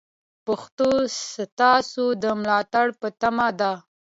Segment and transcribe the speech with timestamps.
[0.45, 0.89] پښتو
[1.35, 3.71] ستاسو د ملاتړ په تمه ده.